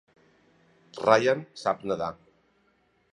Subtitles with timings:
[1.07, 2.11] Ryan sap nedar.